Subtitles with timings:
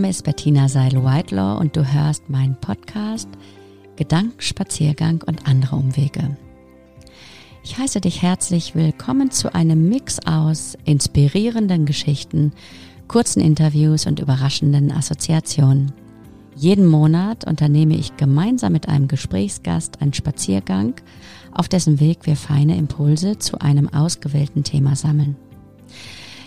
[0.00, 3.28] Name ist Bettina Seil-Whitelaw und du hörst meinen Podcast
[3.96, 6.38] Gedankenspaziergang und andere Umwege.
[7.62, 12.52] Ich heiße dich herzlich willkommen zu einem Mix aus inspirierenden Geschichten,
[13.08, 15.92] kurzen Interviews und überraschenden Assoziationen.
[16.56, 20.94] Jeden Monat unternehme ich gemeinsam mit einem Gesprächsgast einen Spaziergang,
[21.52, 25.36] auf dessen Weg wir feine Impulse zu einem ausgewählten Thema sammeln.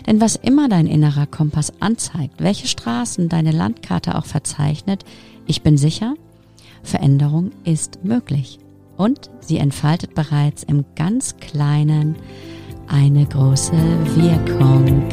[0.06, 5.04] Denn was immer dein innerer Kompass anzeigt, welche Straßen deine Landkarte auch verzeichnet,
[5.46, 6.14] ich bin sicher,
[6.82, 8.58] Veränderung ist möglich.
[8.96, 12.16] Und sie entfaltet bereits im ganz kleinen
[12.86, 15.08] eine große Wirkung.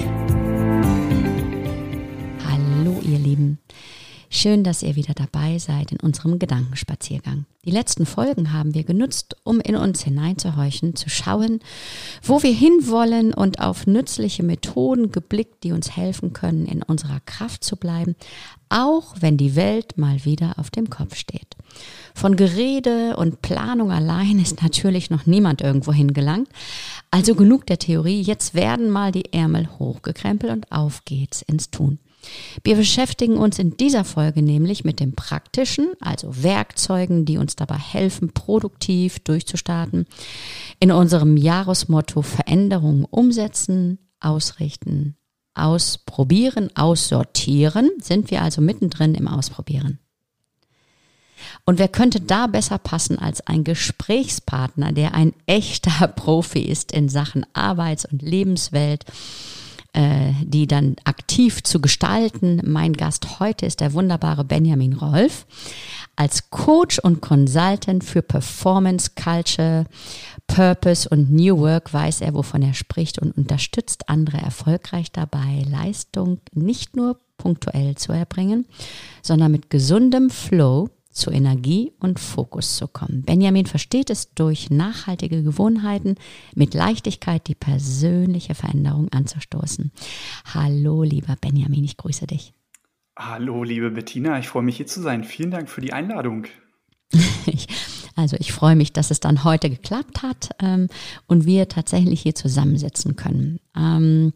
[2.47, 3.59] Hallo ihr Lieben.
[4.33, 7.45] Schön, dass ihr wieder dabei seid in unserem Gedankenspaziergang.
[7.65, 11.59] Die letzten Folgen haben wir genutzt, um in uns hineinzuhorchen, zu schauen,
[12.23, 17.65] wo wir hinwollen und auf nützliche Methoden geblickt, die uns helfen können, in unserer Kraft
[17.65, 18.15] zu bleiben,
[18.69, 21.57] auch wenn die Welt mal wieder auf dem Kopf steht.
[22.15, 26.47] Von Gerede und Planung allein ist natürlich noch niemand irgendwo hingelangt.
[27.11, 31.99] Also genug der Theorie, jetzt werden mal die Ärmel hochgekrempelt und auf geht's ins Tun.
[32.63, 37.77] Wir beschäftigen uns in dieser Folge nämlich mit dem Praktischen, also Werkzeugen, die uns dabei
[37.77, 40.05] helfen, produktiv durchzustarten.
[40.79, 45.15] In unserem Jahresmotto Veränderungen umsetzen, ausrichten,
[45.53, 49.99] ausprobieren, aussortieren sind wir also mittendrin im Ausprobieren.
[51.65, 57.09] Und wer könnte da besser passen als ein Gesprächspartner, der ein echter Profi ist in
[57.09, 59.05] Sachen Arbeits- und Lebenswelt?
[59.93, 62.61] Äh, die dann aktiv zu gestalten.
[62.63, 65.45] Mein Gast heute ist der wunderbare Benjamin Rolf.
[66.15, 69.85] Als Coach und Consultant für Performance, Culture,
[70.47, 76.39] Purpose und New Work weiß er, wovon er spricht und unterstützt andere erfolgreich dabei, Leistung
[76.53, 78.65] nicht nur punktuell zu erbringen,
[79.21, 83.23] sondern mit gesundem Flow zu Energie und Fokus zu kommen.
[83.23, 86.15] Benjamin versteht es durch nachhaltige Gewohnheiten
[86.55, 89.91] mit Leichtigkeit die persönliche Veränderung anzustoßen.
[90.53, 92.53] Hallo, lieber Benjamin, ich grüße dich.
[93.17, 95.23] Hallo, liebe Bettina, ich freue mich hier zu sein.
[95.23, 96.47] Vielen Dank für die Einladung.
[97.45, 97.67] ich
[98.21, 100.87] also ich freue mich, dass es dann heute geklappt hat ähm,
[101.27, 103.59] und wir tatsächlich hier zusammensitzen können.
[103.75, 104.33] Ähm,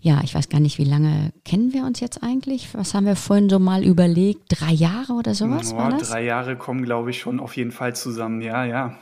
[0.00, 2.74] ja, ich weiß gar nicht, wie lange kennen wir uns jetzt eigentlich?
[2.74, 4.42] Was haben wir vorhin so mal überlegt?
[4.48, 5.72] Drei Jahre oder sowas?
[5.72, 6.10] Oh, war das?
[6.10, 8.40] Drei Jahre kommen, glaube ich, schon auf jeden Fall zusammen.
[8.40, 8.98] Ja, ja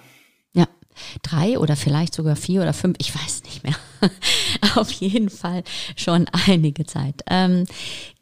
[1.22, 3.74] drei oder vielleicht sogar vier oder fünf, ich weiß nicht mehr.
[4.76, 5.62] Auf jeden Fall
[5.96, 7.22] schon einige Zeit.
[7.28, 7.64] Ähm,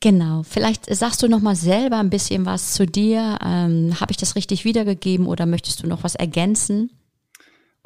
[0.01, 3.39] genau, vielleicht sagst du noch mal selber ein bisschen was zu dir.
[3.45, 6.91] Ähm, Habe ich das richtig wiedergegeben oder möchtest du noch was ergänzen?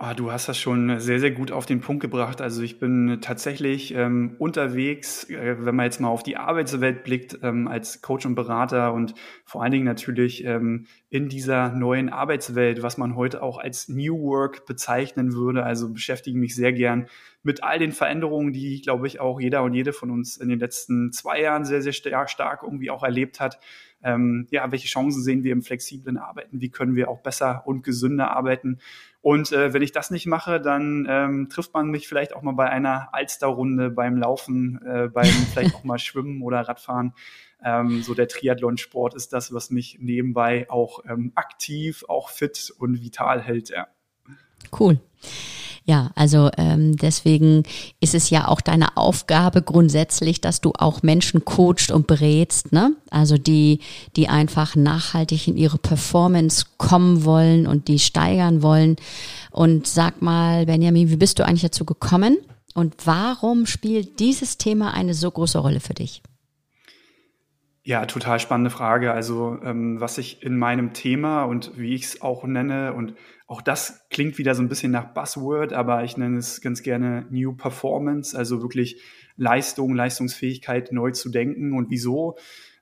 [0.00, 2.40] Oh, du hast das schon sehr, sehr gut auf den Punkt gebracht.
[2.40, 7.40] Also ich bin tatsächlich ähm, unterwegs, äh, wenn man jetzt mal auf die Arbeitswelt blickt,
[7.42, 9.14] ähm, als Coach und Berater und
[9.44, 14.16] vor allen Dingen natürlich ähm, in dieser neuen Arbeitswelt, was man heute auch als New
[14.22, 15.64] Work bezeichnen würde.
[15.64, 17.08] Also beschäftige mich sehr gern
[17.42, 20.60] mit all den Veränderungen, die, glaube ich, auch jeder und jede von uns in den
[20.60, 23.58] letzten zwei Jahren sehr, sehr stark, stark irgendwie auch erlebt hat.
[24.02, 26.60] Ähm, ja, welche Chancen sehen wir im flexiblen Arbeiten?
[26.60, 28.78] Wie können wir auch besser und gesünder arbeiten?
[29.20, 32.52] Und äh, wenn ich das nicht mache, dann ähm, trifft man mich vielleicht auch mal
[32.52, 37.14] bei einer Alsterrunde, beim Laufen, äh, beim vielleicht auch mal Schwimmen oder Radfahren.
[37.62, 43.02] Ähm, so der Triathlonsport ist das, was mich nebenbei auch ähm, aktiv, auch fit und
[43.02, 43.70] vital hält.
[43.70, 43.88] Ja.
[44.78, 45.00] Cool.
[45.88, 47.62] Ja, also ähm, deswegen
[47.98, 52.94] ist es ja auch deine Aufgabe grundsätzlich, dass du auch Menschen coachst und berätst, ne?
[53.10, 53.80] Also die,
[54.14, 58.96] die einfach nachhaltig in ihre Performance kommen wollen und die steigern wollen.
[59.50, 62.36] Und sag mal, Benjamin, wie bist du eigentlich dazu gekommen?
[62.74, 66.22] Und warum spielt dieses Thema eine so große Rolle für dich?
[67.82, 69.14] Ja, total spannende Frage.
[69.14, 73.14] Also ähm, was ich in meinem Thema und wie ich es auch nenne und
[73.48, 77.26] auch das klingt wieder so ein bisschen nach Buzzword, aber ich nenne es ganz gerne
[77.30, 79.00] New Performance, also wirklich
[79.36, 81.72] Leistung, Leistungsfähigkeit neu zu denken.
[81.72, 82.36] Und wieso?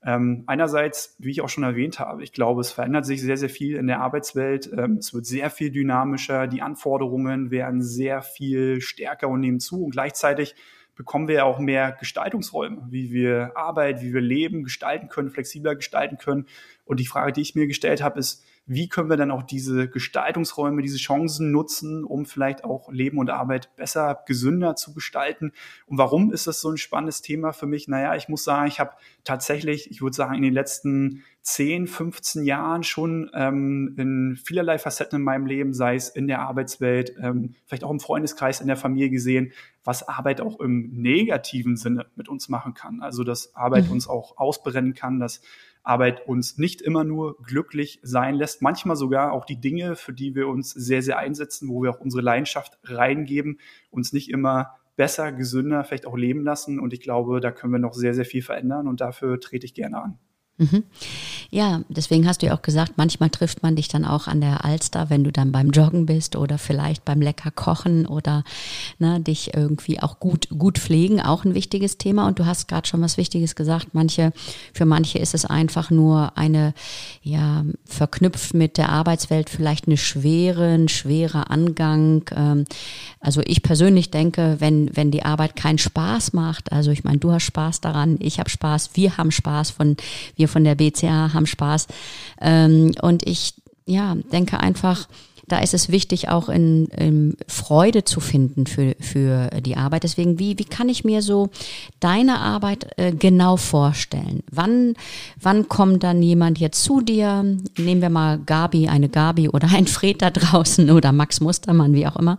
[0.04, 3.48] Ähm, einerseits, wie ich auch schon erwähnt habe, ich glaube, es verändert sich sehr, sehr
[3.48, 4.68] viel in der Arbeitswelt.
[4.76, 6.48] Ähm, es wird sehr viel dynamischer.
[6.48, 9.84] Die Anforderungen werden sehr viel stärker und nehmen zu.
[9.84, 10.56] Und gleichzeitig
[10.96, 16.18] bekommen wir auch mehr Gestaltungsräume, wie wir Arbeit, wie wir Leben gestalten können, flexibler gestalten
[16.18, 16.46] können.
[16.84, 19.88] Und die Frage, die ich mir gestellt habe, ist, wie können wir dann auch diese
[19.88, 25.52] Gestaltungsräume, diese Chancen nutzen, um vielleicht auch Leben und Arbeit besser, gesünder zu gestalten.
[25.86, 27.86] Und warum ist das so ein spannendes Thema für mich?
[27.86, 28.90] Naja, ich muss sagen, ich habe
[29.22, 35.20] tatsächlich, ich würde sagen, in den letzten 10, 15 Jahren schon ähm, in vielerlei Facetten
[35.20, 38.76] in meinem Leben, sei es in der Arbeitswelt, ähm, vielleicht auch im Freundeskreis, in der
[38.76, 39.52] Familie gesehen,
[39.84, 43.00] was Arbeit auch im negativen Sinne mit uns machen kann.
[43.00, 43.92] Also dass Arbeit mhm.
[43.92, 45.40] uns auch ausbrennen kann, dass
[45.86, 50.34] Arbeit uns nicht immer nur glücklich sein lässt, manchmal sogar auch die Dinge, für die
[50.34, 53.60] wir uns sehr, sehr einsetzen, wo wir auch unsere Leidenschaft reingeben,
[53.90, 56.80] uns nicht immer besser, gesünder vielleicht auch leben lassen.
[56.80, 59.74] Und ich glaube, da können wir noch sehr, sehr viel verändern und dafür trete ich
[59.74, 60.18] gerne an.
[60.58, 60.84] Mhm.
[61.50, 64.64] Ja, deswegen hast du ja auch gesagt, manchmal trifft man dich dann auch an der
[64.64, 68.42] Alster, wenn du dann beim Joggen bist oder vielleicht beim lecker Kochen oder
[68.98, 72.26] ne, dich irgendwie auch gut gut pflegen, auch ein wichtiges Thema.
[72.26, 73.88] Und du hast gerade schon was Wichtiges gesagt.
[73.92, 74.32] Manche,
[74.72, 76.72] für manche ist es einfach nur eine,
[77.22, 82.24] ja, verknüpft mit der Arbeitswelt vielleicht eine schwere, ein schwerer Angang.
[82.34, 82.64] Ähm,
[83.20, 87.30] also ich persönlich denke, wenn wenn die Arbeit keinen Spaß macht, also ich meine, du
[87.30, 89.98] hast Spaß daran, ich habe Spaß, wir haben Spaß von
[90.34, 91.86] wir wir von der BCA haben Spaß.
[92.40, 93.54] Ähm, und ich
[93.86, 95.06] ja, denke einfach,
[95.48, 100.02] da ist es wichtig, auch in, in Freude zu finden für, für die Arbeit.
[100.02, 101.50] Deswegen, wie, wie kann ich mir so
[102.00, 104.42] deine Arbeit äh, genau vorstellen?
[104.50, 104.94] Wann,
[105.40, 107.44] wann kommt dann jemand jetzt zu dir?
[107.78, 112.08] Nehmen wir mal Gabi, eine Gabi oder ein Fred da draußen oder Max Mustermann, wie
[112.08, 112.38] auch immer.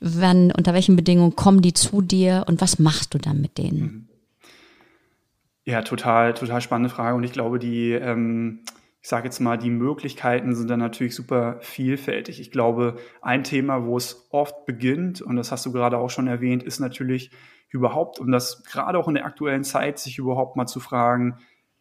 [0.00, 4.08] Wann, unter welchen Bedingungen kommen die zu dir und was machst du dann mit denen?
[5.66, 7.16] Ja, total, total spannende Frage.
[7.16, 8.60] Und ich glaube, die, ähm,
[9.02, 12.40] ich sage jetzt mal, die Möglichkeiten sind dann natürlich super vielfältig.
[12.40, 16.28] Ich glaube, ein Thema, wo es oft beginnt, und das hast du gerade auch schon
[16.28, 17.32] erwähnt, ist natürlich
[17.68, 21.38] überhaupt, um das gerade auch in der aktuellen Zeit, sich überhaupt mal zu fragen,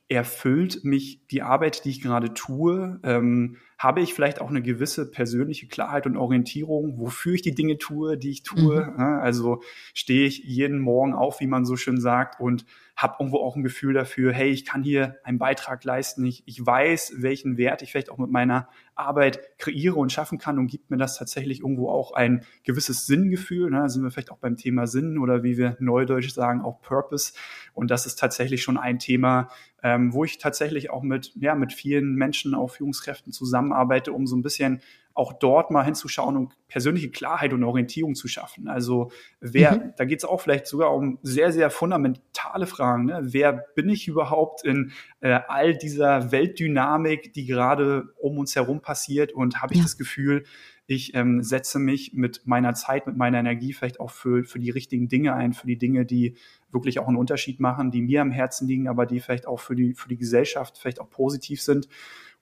[0.07, 2.99] erfüllt mich die Arbeit, die ich gerade tue?
[3.03, 7.77] Ähm, habe ich vielleicht auch eine gewisse persönliche Klarheit und Orientierung, wofür ich die Dinge
[7.77, 8.93] tue, die ich tue?
[8.95, 8.99] Mhm.
[8.99, 9.61] Also
[9.93, 12.65] stehe ich jeden Morgen auf, wie man so schön sagt, und
[12.95, 16.25] habe irgendwo auch ein Gefühl dafür, hey, ich kann hier einen Beitrag leisten.
[16.25, 20.57] Ich, ich weiß, welchen Wert ich vielleicht auch mit meiner Arbeit kreiere und schaffen kann
[20.57, 23.69] und gibt mir das tatsächlich irgendwo auch ein gewisses Sinngefühl.
[23.69, 23.79] Ne?
[23.81, 27.33] Da sind wir vielleicht auch beim Thema Sinn oder wie wir neudeutsch sagen, auch Purpose.
[27.73, 29.49] Und das ist tatsächlich schon ein Thema,
[29.83, 34.37] ähm, wo ich tatsächlich auch mit, ja, mit vielen Menschen, auch Führungskräften zusammenarbeite, um so
[34.37, 34.81] ein bisschen
[35.15, 38.67] auch dort mal hinzuschauen und persönliche Klarheit und Orientierung zu schaffen.
[38.67, 39.93] Also wer, mhm.
[39.95, 43.05] da geht es auch vielleicht sogar um sehr, sehr fundamentale Fragen.
[43.05, 43.21] Ne?
[43.23, 44.91] Wer bin ich überhaupt in
[45.21, 49.31] äh, all dieser Weltdynamik, die gerade um uns herum passiert?
[49.31, 49.85] Und habe ich ja.
[49.85, 50.43] das Gefühl,
[50.85, 54.69] ich ähm, setze mich mit meiner Zeit, mit meiner Energie vielleicht auch für, für die
[54.69, 56.35] richtigen Dinge ein, für die Dinge, die
[56.71, 59.75] wirklich auch einen Unterschied machen, die mir am Herzen liegen, aber die vielleicht auch für
[59.75, 61.87] die, für die Gesellschaft vielleicht auch positiv sind.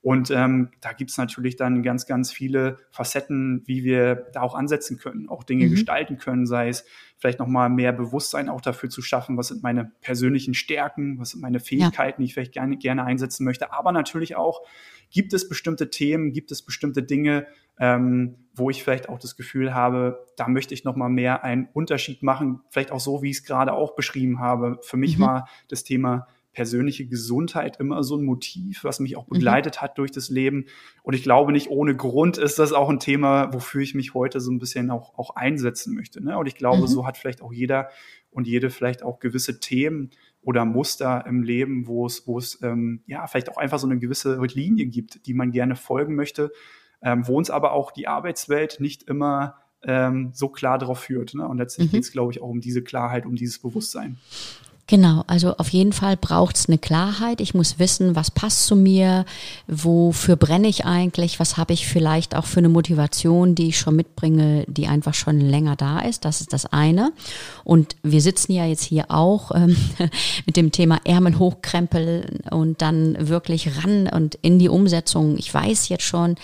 [0.04, 4.98] Und ähm, da gibt's natürlich dann ganz, ganz viele Facetten, wie wir da auch ansetzen
[4.98, 5.72] können, auch Dinge mhm.
[5.72, 6.84] gestalten können, sei es
[7.18, 11.42] vielleicht nochmal mehr Bewusstsein auch dafür zu schaffen, was sind meine persönlichen Stärken, was sind
[11.42, 12.24] meine Fähigkeiten, ja.
[12.24, 13.72] die ich vielleicht gerne, gerne einsetzen möchte.
[13.72, 14.64] Aber natürlich auch,
[15.10, 17.48] gibt es bestimmte Themen, gibt es bestimmte Dinge,
[17.80, 22.24] ähm, wo ich vielleicht auch das Gefühl habe, da möchte ich nochmal mehr einen Unterschied
[22.24, 24.80] machen, vielleicht auch so, wie ich es gerade auch beschrieben habe.
[24.82, 25.24] Für mich mhm.
[25.24, 29.34] war das Thema persönliche Gesundheit immer so ein Motiv, was mich auch mhm.
[29.34, 29.82] begleitet mhm.
[29.82, 30.66] hat durch das Leben.
[31.02, 34.40] Und ich glaube, nicht ohne Grund ist das auch ein Thema, wofür ich mich heute
[34.40, 36.24] so ein bisschen auch, auch einsetzen möchte.
[36.24, 36.38] Ne?
[36.38, 36.88] Und ich glaube, mhm.
[36.88, 37.90] so hat vielleicht auch jeder
[38.32, 40.12] und jede vielleicht auch gewisse Themen
[40.42, 44.00] oder Muster im Leben, wo es, wo es ähm, ja vielleicht auch einfach so eine
[44.00, 46.52] gewisse Linie gibt, die man gerne folgen möchte,
[47.02, 51.34] ähm, wo uns aber auch die Arbeitswelt nicht immer ähm, so klar darauf führt.
[51.34, 51.48] Ne?
[51.48, 51.92] Und letztlich mhm.
[51.92, 54.18] geht es, glaube ich, auch um diese Klarheit, um dieses Bewusstsein.
[54.86, 57.40] Genau, also auf jeden Fall braucht es eine Klarheit.
[57.40, 59.24] Ich muss wissen, was passt zu mir,
[59.66, 63.96] wofür brenne ich eigentlich, was habe ich vielleicht auch für eine Motivation, die ich schon
[63.96, 66.26] mitbringe, die einfach schon länger da ist.
[66.26, 67.14] Das ist das eine.
[67.64, 69.78] Und wir sitzen ja jetzt hier auch ähm,
[70.46, 75.38] mit dem Thema Ärmel hochkrempeln und dann wirklich ran und in die Umsetzung.
[75.38, 76.36] Ich weiß jetzt schon,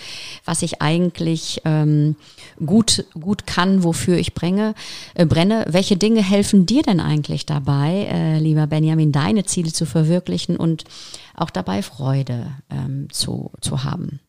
[0.46, 2.16] was ich eigentlich ähm,
[2.64, 4.74] gut, gut kann, wofür ich brenne,
[5.12, 5.66] äh, brenne.
[5.68, 8.06] Welche Dinge helfen dir denn eigentlich dabei?
[8.10, 10.84] Äh, äh, lieber Benjamin, deine Ziele zu verwirklichen und
[11.34, 14.20] auch dabei Freude ähm, zu, zu haben?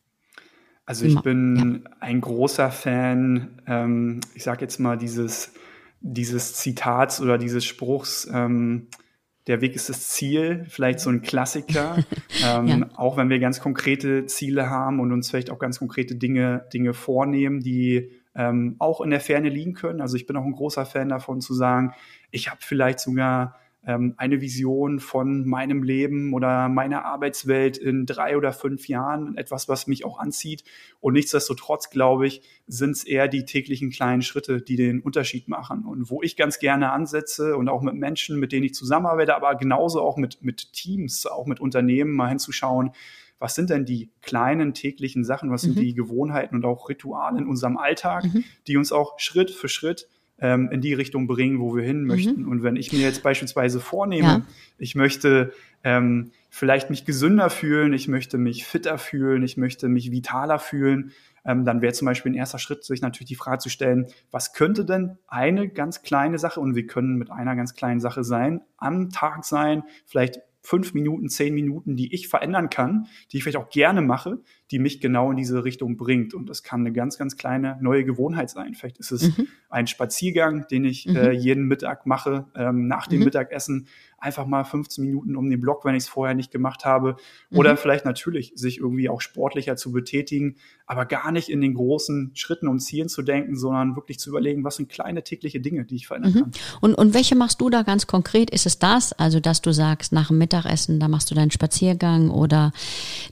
[0.84, 1.90] Also ich bin ja.
[2.00, 5.54] ein großer Fan, ähm, ich sage jetzt mal dieses,
[6.00, 8.88] dieses Zitats oder dieses Spruchs, ähm,
[9.46, 11.98] der Weg ist das Ziel, vielleicht so ein Klassiker,
[12.44, 12.88] ähm, ja.
[12.94, 16.94] auch wenn wir ganz konkrete Ziele haben und uns vielleicht auch ganz konkrete Dinge, Dinge
[16.94, 20.00] vornehmen, die ähm, auch in der Ferne liegen können.
[20.00, 21.92] Also ich bin auch ein großer Fan davon zu sagen,
[22.30, 23.56] ich habe vielleicht sogar
[23.86, 29.68] ähm, eine Vision von meinem Leben oder meiner Arbeitswelt in drei oder fünf Jahren, etwas,
[29.68, 30.64] was mich auch anzieht.
[31.00, 35.84] Und nichtsdestotrotz, glaube ich, sind es eher die täglichen kleinen Schritte, die den Unterschied machen.
[35.84, 39.54] Und wo ich ganz gerne ansetze und auch mit Menschen, mit denen ich zusammenarbeite, aber
[39.56, 42.92] genauso auch mit, mit Teams, auch mit Unternehmen mal hinzuschauen,
[43.40, 45.72] was sind denn die kleinen täglichen Sachen, was mhm.
[45.72, 48.44] sind die Gewohnheiten und auch Rituale in unserem Alltag, mhm.
[48.68, 50.08] die uns auch Schritt für Schritt
[50.42, 52.06] ähm, in die Richtung bringen, wo wir hin mhm.
[52.08, 52.42] möchten.
[52.42, 52.48] Mhm.
[52.48, 54.42] Und wenn ich mir jetzt beispielsweise vornehme, ja.
[54.76, 55.52] ich möchte
[55.84, 61.12] ähm, vielleicht mich gesünder fühlen, ich möchte mich fitter fühlen, ich möchte mich vitaler fühlen,
[61.44, 64.52] ähm, dann wäre zum Beispiel ein erster Schritt, sich natürlich die Frage zu stellen, was
[64.52, 68.60] könnte denn eine ganz kleine Sache, und wir können mit einer ganz kleinen Sache sein,
[68.76, 73.56] am Tag sein, vielleicht fünf Minuten, zehn Minuten, die ich verändern kann, die ich vielleicht
[73.56, 74.38] auch gerne mache,
[74.72, 76.32] die mich genau in diese Richtung bringt.
[76.32, 78.74] Und das kann eine ganz, ganz kleine neue Gewohnheit sein.
[78.74, 79.46] Vielleicht ist es mhm.
[79.68, 81.16] ein Spaziergang, den ich mhm.
[81.16, 83.26] äh, jeden Mittag mache, ähm, nach dem mhm.
[83.26, 83.86] Mittagessen
[84.22, 87.16] einfach mal 15 Minuten um den Block, wenn ich es vorher nicht gemacht habe.
[87.50, 87.76] Oder mhm.
[87.76, 92.68] vielleicht natürlich sich irgendwie auch sportlicher zu betätigen, aber gar nicht in den großen Schritten
[92.68, 96.06] und Zielen zu denken, sondern wirklich zu überlegen, was sind kleine tägliche Dinge, die ich
[96.06, 96.40] verändern mhm.
[96.40, 96.52] kann.
[96.80, 98.50] Und, und welche machst du da ganz konkret?
[98.50, 102.30] Ist es das, also dass du sagst, nach dem Mittagessen, da machst du deinen Spaziergang
[102.30, 102.72] oder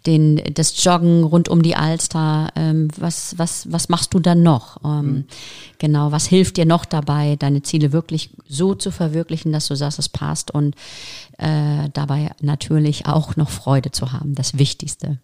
[0.06, 2.48] den, das Joggen rund um die Alster?
[2.56, 4.78] Ähm, was, was, was machst du dann noch?
[4.84, 5.24] Ähm, mhm.
[5.78, 9.98] Genau, was hilft dir noch dabei, deine Ziele wirklich so zu verwirklichen, dass du sagst,
[9.98, 10.74] es passt und
[11.38, 15.18] äh, dabei natürlich auch noch Freude zu haben, das Wichtigste.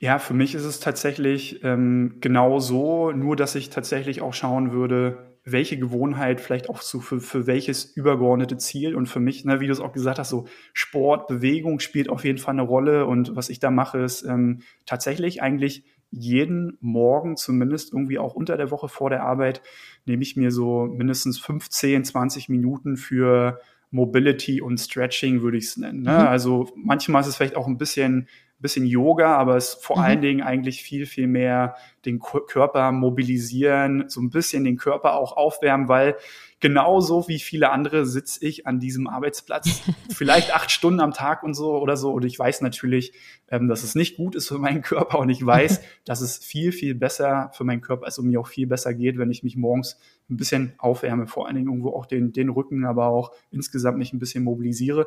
[0.00, 4.70] Ja, für mich ist es tatsächlich ähm, genau so, nur dass ich tatsächlich auch schauen
[4.70, 8.94] würde, welche Gewohnheit vielleicht auch so für, für welches übergeordnete Ziel.
[8.94, 12.24] Und für mich, ne, wie du es auch gesagt hast, so Sport, Bewegung spielt auf
[12.24, 13.06] jeden Fall eine Rolle.
[13.06, 18.56] Und was ich da mache, ist ähm, tatsächlich eigentlich jeden Morgen, zumindest irgendwie auch unter
[18.56, 19.60] der Woche vor der Arbeit,
[20.06, 25.76] nehme ich mir so mindestens 15, 20 Minuten für Mobility und Stretching, würde ich es
[25.76, 26.02] nennen.
[26.02, 26.12] Ne?
[26.12, 26.26] Mhm.
[26.26, 28.28] Also manchmal ist es vielleicht auch ein bisschen,
[28.60, 30.02] bisschen Yoga, aber es ist vor mhm.
[30.02, 35.36] allen Dingen eigentlich viel, viel mehr den Körper mobilisieren, so ein bisschen den Körper auch
[35.36, 36.16] aufwärmen, weil
[36.60, 41.54] genauso wie viele andere sitze ich an diesem Arbeitsplatz vielleicht acht Stunden am Tag und
[41.54, 42.12] so oder so.
[42.12, 43.12] Und ich weiß natürlich,
[43.48, 46.72] ähm, dass es nicht gut ist für meinen Körper und ich weiß, dass es viel,
[46.72, 49.56] viel besser für meinen Körper ist und mir auch viel besser geht, wenn ich mich
[49.56, 49.98] morgens
[50.30, 54.12] ein bisschen aufwärme, vor allen Dingen irgendwo auch den, den Rücken, aber auch insgesamt mich
[54.12, 55.06] ein bisschen mobilisiere.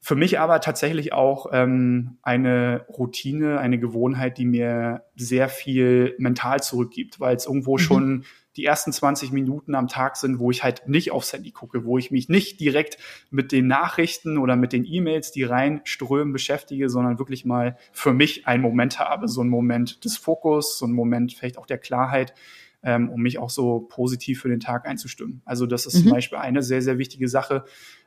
[0.00, 6.60] Für mich aber tatsächlich auch ähm, eine Routine, eine Gewohnheit, die mir sehr viel mental
[6.60, 7.78] zurückgibt, weil es irgendwo mhm.
[7.78, 8.24] schon
[8.58, 11.96] die ersten 20 Minuten am Tag sind, wo ich halt nicht aufs Handy gucke, wo
[11.96, 12.98] ich mich nicht direkt
[13.30, 18.48] mit den Nachrichten oder mit den E-Mails, die reinströmen, beschäftige, sondern wirklich mal für mich
[18.48, 22.34] einen Moment habe, so einen Moment des Fokus, so einen Moment vielleicht auch der Klarheit,
[22.82, 25.40] ähm, um mich auch so positiv für den Tag einzustimmen.
[25.44, 26.02] Also das ist mhm.
[26.02, 27.64] zum Beispiel eine sehr, sehr wichtige Sache.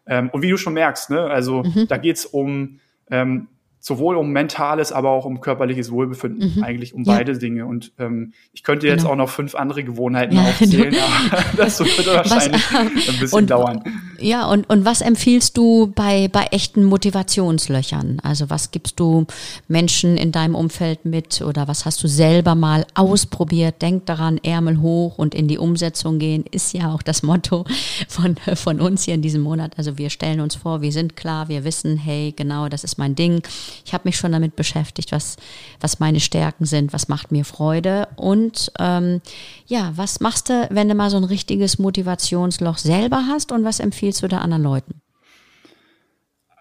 [0.08, 1.88] Ähm, und wie du schon merkst, ne, also mhm.
[1.88, 2.79] da geht's um
[3.10, 3.48] ähm,
[3.81, 6.63] sowohl um mentales, aber auch um körperliches Wohlbefinden, mhm.
[6.63, 7.15] eigentlich um ja.
[7.15, 7.65] beide Dinge.
[7.65, 9.13] Und ähm, ich könnte jetzt genau.
[9.13, 13.50] auch noch fünf andere Gewohnheiten ja, aufzählen, aber das wird wahrscheinlich was, ein bisschen und,
[13.50, 13.83] dauern.
[14.19, 18.19] Ja, und, und was empfiehlst du bei, bei echten Motivationslöchern?
[18.21, 19.25] Also was gibst du
[19.67, 23.81] Menschen in deinem Umfeld mit oder was hast du selber mal ausprobiert?
[23.81, 27.65] Denk daran, Ärmel hoch und in die Umsetzung gehen, ist ja auch das Motto
[28.07, 29.73] von, von uns hier in diesem Monat.
[29.77, 33.15] Also wir stellen uns vor, wir sind klar, wir wissen, hey, genau, das ist mein
[33.15, 33.41] Ding
[33.86, 35.38] ich habe mich schon damit beschäftigt, was,
[35.80, 39.22] was meine Stärken sind, was macht mir Freude und ähm,
[39.66, 43.80] ja, was machst du, wenn du mal so ein richtiges Motivationsloch selber hast und was
[43.80, 45.01] empfiehlst du da anderen Leuten?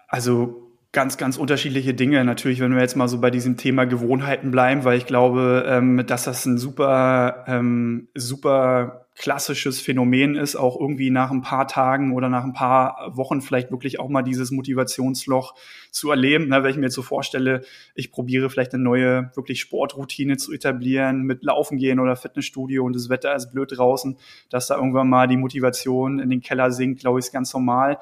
[0.07, 2.23] Also ganz, ganz unterschiedliche Dinge.
[2.25, 6.05] Natürlich, wenn wir jetzt mal so bei diesem Thema Gewohnheiten bleiben, weil ich glaube, ähm,
[6.05, 12.13] dass das ein super, ähm, super klassisches Phänomen ist, auch irgendwie nach ein paar Tagen
[12.13, 15.53] oder nach ein paar Wochen vielleicht wirklich auch mal dieses Motivationsloch
[15.91, 16.47] zu erleben.
[16.47, 17.61] Ne, wenn ich mir jetzt so vorstelle,
[17.93, 22.95] ich probiere vielleicht eine neue wirklich Sportroutine zu etablieren mit Laufen gehen oder Fitnessstudio und
[22.95, 24.17] das Wetter ist blöd draußen,
[24.49, 27.99] dass da irgendwann mal die Motivation in den Keller sinkt, glaube ich, ist ganz normal.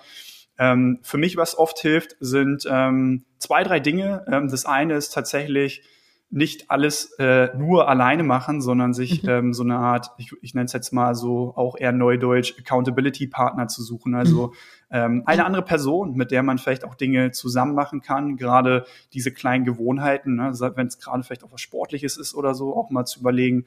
[0.60, 4.26] Ähm, für mich, was oft hilft, sind ähm, zwei, drei Dinge.
[4.32, 5.82] Ähm, das eine ist tatsächlich
[6.32, 9.30] nicht alles äh, nur alleine machen, sondern sich mhm.
[9.30, 13.68] ähm, so eine Art, ich, ich nenne es jetzt mal so auch eher neudeutsch, Accountability-Partner
[13.68, 14.14] zu suchen.
[14.14, 14.54] Also mhm.
[14.92, 19.32] ähm, eine andere Person, mit der man vielleicht auch Dinge zusammen machen kann, gerade diese
[19.32, 23.06] kleinen Gewohnheiten, ne, wenn es gerade vielleicht auch was Sportliches ist oder so, auch mal
[23.06, 23.66] zu überlegen,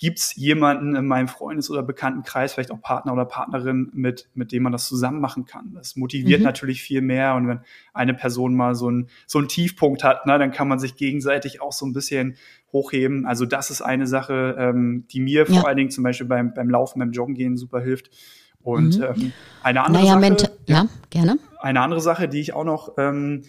[0.00, 4.50] gibt es jemanden in meinem Freundes- oder Bekanntenkreis, vielleicht auch Partner oder Partnerin, mit, mit
[4.50, 5.74] dem man das zusammen machen kann.
[5.74, 6.46] Das motiviert mhm.
[6.46, 7.34] natürlich viel mehr.
[7.34, 7.60] Und wenn
[7.92, 11.60] eine Person mal so, ein, so einen Tiefpunkt hat, ne, dann kann man sich gegenseitig
[11.60, 12.36] auch so ein bisschen
[12.72, 13.26] hochheben.
[13.26, 15.60] Also das ist eine Sache, ähm, die mir ja.
[15.60, 18.10] vor allen Dingen zum Beispiel beim, beim Laufen, beim Joggen gehen super hilft.
[18.62, 19.04] Und mhm.
[19.04, 21.38] ähm, eine andere naja, Sache, ja, gerne.
[21.58, 23.42] Eine andere Sache, die ich auch noch, ähm,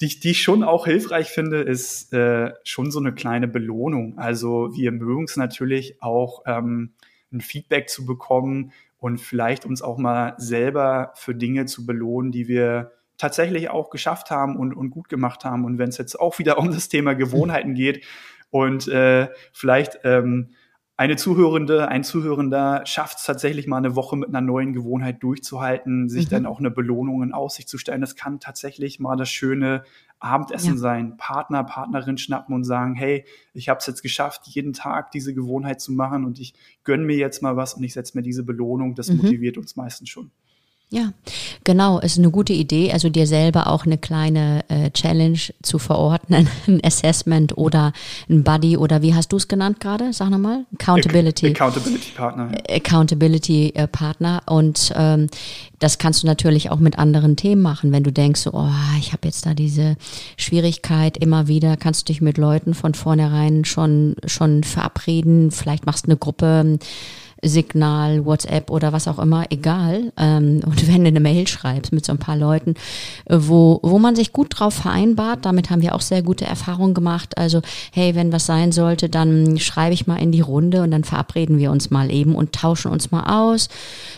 [0.00, 4.18] die, die ich schon auch hilfreich finde, ist äh, schon so eine kleine Belohnung.
[4.18, 6.94] Also wir mögen es natürlich auch, ähm,
[7.32, 12.48] ein Feedback zu bekommen und vielleicht uns auch mal selber für Dinge zu belohnen, die
[12.48, 15.64] wir tatsächlich auch geschafft haben und, und gut gemacht haben.
[15.64, 18.04] Und wenn es jetzt auch wieder um das Thema Gewohnheiten geht
[18.50, 20.50] und äh, vielleicht ähm,
[20.98, 26.08] eine Zuhörende, ein Zuhörender schafft es tatsächlich mal eine Woche mit einer neuen Gewohnheit durchzuhalten,
[26.08, 26.30] sich mhm.
[26.30, 28.00] dann auch eine Belohnung in Aussicht zu stellen.
[28.00, 29.84] Das kann tatsächlich mal das schöne
[30.20, 30.78] Abendessen ja.
[30.78, 35.34] sein, Partner, Partnerin schnappen und sagen, hey, ich habe es jetzt geschafft, jeden Tag diese
[35.34, 38.42] Gewohnheit zu machen und ich gönne mir jetzt mal was und ich setze mir diese
[38.42, 38.94] Belohnung.
[38.94, 39.18] Das mhm.
[39.18, 40.30] motiviert uns meistens schon.
[40.88, 41.12] Ja,
[41.64, 46.48] genau, ist eine gute Idee, also dir selber auch eine kleine äh, Challenge zu verordnen,
[46.68, 47.92] ein Assessment oder
[48.30, 50.12] ein Buddy oder wie hast du es genannt gerade?
[50.12, 50.64] Sag nochmal.
[50.74, 51.48] Accountability.
[51.48, 52.52] Accountability Partner.
[52.70, 55.26] Accountability äh, Partner und ähm,
[55.80, 58.68] das kannst du natürlich auch mit anderen Themen machen, wenn du denkst, oh,
[59.00, 59.96] ich habe jetzt da diese
[60.36, 66.06] Schwierigkeit immer wieder, kannst du dich mit Leuten von vornherein schon schon verabreden, vielleicht machst
[66.06, 66.78] du eine Gruppe
[67.42, 70.12] Signal, WhatsApp oder was auch immer, egal.
[70.16, 72.74] Ähm, und wenn du eine Mail schreibst mit so ein paar Leuten,
[73.26, 76.94] äh, wo, wo man sich gut drauf vereinbart, damit haben wir auch sehr gute Erfahrungen
[76.94, 77.36] gemacht.
[77.36, 77.60] Also,
[77.92, 81.58] hey, wenn was sein sollte, dann schreibe ich mal in die Runde und dann verabreden
[81.58, 83.68] wir uns mal eben und tauschen uns mal aus.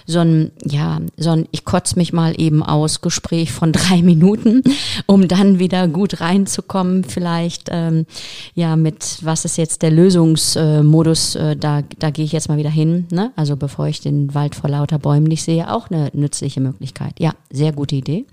[0.06, 4.62] So ein, ja, so ein, ich kotze mich mal eben aus Gespräch von drei Minuten,
[5.06, 8.06] um dann wieder gut reinzukommen, vielleicht, ähm,
[8.54, 12.70] ja, mit was ist jetzt der Lösungsmodus, äh, da, da gehe ich jetzt mal wieder
[12.70, 13.17] hin ne?
[13.36, 17.14] Also bevor ich den Wald vor lauter Bäumen nicht sehe, auch eine nützliche Möglichkeit.
[17.18, 18.26] Ja, sehr gute Idee.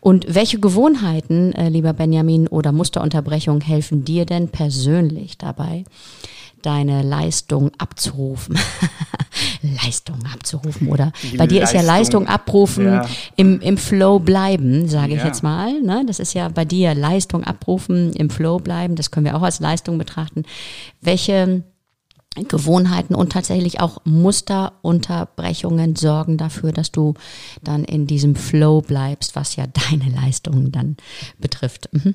[0.00, 5.84] Und welche Gewohnheiten, äh, lieber Benjamin, oder Musterunterbrechung helfen dir denn persönlich dabei,
[6.64, 8.58] deine Leistung abzurufen.
[9.84, 13.06] Leistung abzurufen oder Die bei dir Leistung, ist ja Leistung abrufen ja.
[13.36, 15.26] Im, im Flow bleiben, sage ich ja.
[15.26, 15.80] jetzt mal.
[15.82, 16.04] Ne?
[16.06, 18.94] Das ist ja bei dir Leistung abrufen, im Flow bleiben.
[18.94, 20.44] Das können wir auch als Leistung betrachten.
[21.00, 21.64] Welche
[22.48, 27.14] Gewohnheiten und tatsächlich auch Musterunterbrechungen sorgen dafür, dass du
[27.62, 30.96] dann in diesem Flow bleibst, was ja deine Leistungen dann
[31.38, 31.88] betrifft.
[31.92, 32.14] Mhm.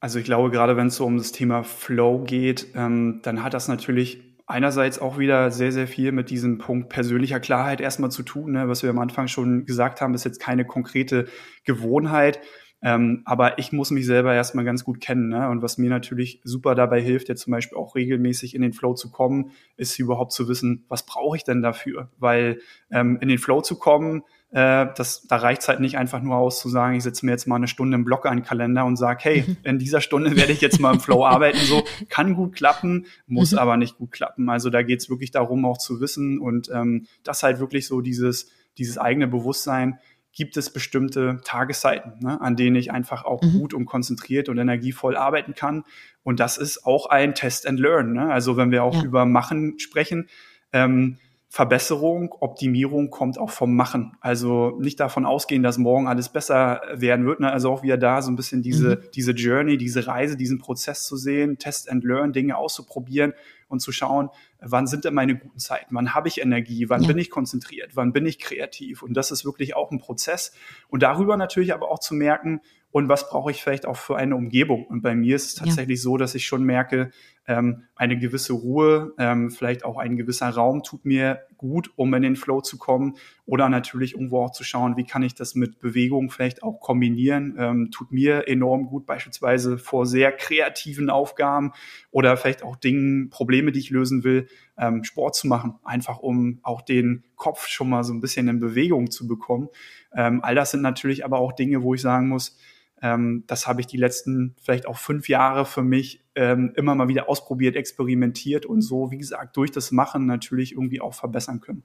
[0.00, 3.54] Also ich glaube, gerade wenn es so um das Thema Flow geht, ähm, dann hat
[3.54, 8.22] das natürlich einerseits auch wieder sehr, sehr viel mit diesem Punkt persönlicher Klarheit erstmal zu
[8.22, 8.52] tun.
[8.52, 8.68] Ne?
[8.68, 11.26] Was wir am Anfang schon gesagt haben, ist jetzt keine konkrete
[11.64, 12.40] Gewohnheit,
[12.84, 15.30] ähm, aber ich muss mich selber erstmal ganz gut kennen.
[15.30, 15.48] Ne?
[15.48, 18.92] Und was mir natürlich super dabei hilft, jetzt zum Beispiel auch regelmäßig in den Flow
[18.92, 22.10] zu kommen, ist überhaupt zu wissen, was brauche ich denn dafür?
[22.18, 26.20] Weil ähm, in den Flow zu kommen, äh, das, da reicht es halt nicht einfach
[26.20, 28.84] nur aus zu sagen, ich setze mir jetzt mal eine Stunde im Block einen Kalender
[28.84, 31.58] und sage, hey, in dieser Stunde werde ich jetzt mal im Flow arbeiten.
[31.60, 33.58] So kann gut klappen, muss mhm.
[33.58, 34.50] aber nicht gut klappen.
[34.50, 38.02] Also da geht es wirklich darum, auch zu wissen und ähm, das halt wirklich so
[38.02, 39.98] dieses, dieses eigene Bewusstsein,
[40.34, 43.58] gibt es bestimmte Tageszeiten, ne, an denen ich einfach auch mhm.
[43.58, 45.84] gut und konzentriert und energievoll arbeiten kann.
[46.22, 48.12] Und das ist auch ein Test and Learn.
[48.12, 48.32] Ne?
[48.32, 49.04] Also wenn wir auch ja.
[49.04, 50.28] über Machen sprechen,
[50.72, 51.18] ähm,
[51.54, 54.16] Verbesserung, Optimierung kommt auch vom Machen.
[54.20, 57.38] Also nicht davon ausgehen, dass morgen alles besser werden wird.
[57.38, 57.52] Ne?
[57.52, 59.10] Also auch wieder da so ein bisschen diese, mhm.
[59.14, 63.34] diese Journey, diese Reise, diesen Prozess zu sehen, Test and Learn, Dinge auszuprobieren
[63.68, 64.30] und zu schauen,
[64.66, 67.08] wann sind denn meine guten Zeiten, wann habe ich Energie, wann ja.
[67.08, 69.02] bin ich konzentriert, wann bin ich kreativ.
[69.02, 70.52] Und das ist wirklich auch ein Prozess.
[70.88, 72.60] Und darüber natürlich aber auch zu merken,
[72.94, 74.86] und was brauche ich vielleicht auch für eine Umgebung.
[74.86, 76.02] Und bei mir ist es tatsächlich ja.
[76.04, 77.10] so, dass ich schon merke,
[77.44, 82.22] ähm, eine gewisse Ruhe, ähm, vielleicht auch ein gewisser Raum tut mir gut, um in
[82.22, 83.16] den Flow zu kommen.
[83.46, 87.56] Oder natürlich irgendwo auch zu schauen, wie kann ich das mit Bewegung vielleicht auch kombinieren.
[87.58, 91.72] Ähm, tut mir enorm gut, beispielsweise vor sehr kreativen Aufgaben
[92.12, 94.46] oder vielleicht auch Dingen, Probleme, die ich lösen will,
[94.78, 98.60] ähm, Sport zu machen, einfach um auch den Kopf schon mal so ein bisschen in
[98.60, 99.68] Bewegung zu bekommen.
[100.14, 102.56] Ähm, all das sind natürlich aber auch Dinge, wo ich sagen muss,
[103.04, 107.06] ähm, das habe ich die letzten vielleicht auch fünf Jahre für mich ähm, immer mal
[107.06, 111.82] wieder ausprobiert, experimentiert und so, wie gesagt, durch das Machen natürlich irgendwie auch verbessern können.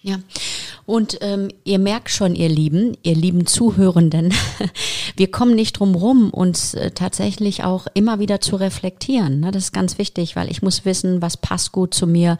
[0.00, 0.16] Ja,
[0.86, 4.32] und ähm, ihr merkt schon, ihr Lieben, ihr lieben Zuhörenden,
[5.16, 9.40] wir kommen nicht drum rum, uns äh, tatsächlich auch immer wieder zu reflektieren.
[9.40, 9.50] Ne?
[9.50, 12.38] Das ist ganz wichtig, weil ich muss wissen, was passt gut zu mir.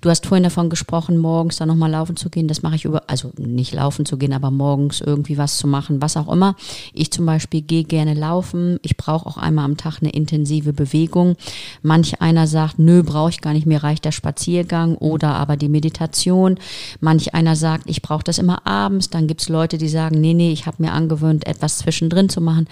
[0.00, 2.48] Du hast vorhin davon gesprochen, morgens dann nochmal laufen zu gehen.
[2.48, 6.02] Das mache ich über, also nicht laufen zu gehen, aber morgens irgendwie was zu machen,
[6.02, 6.56] was auch immer.
[6.92, 8.78] Ich zum Beispiel gehe gerne laufen.
[8.82, 11.36] Ich brauche auch einmal am Tag eine intensive Bewegung.
[11.82, 15.68] Manch einer sagt, nö, brauche ich gar nicht, mir reicht der Spaziergang oder aber die
[15.68, 16.58] Meditation.
[17.00, 19.10] Manch einer sagt, sagt, ich brauche das immer abends.
[19.10, 22.66] Dann gibt's Leute, die sagen, nee, nee, ich habe mir angewöhnt, etwas zwischendrin zu machen.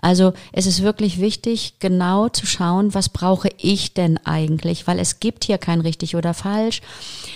[0.00, 5.20] Also es ist wirklich wichtig, genau zu schauen, was brauche ich denn eigentlich, weil es
[5.20, 6.82] gibt hier kein richtig oder falsch.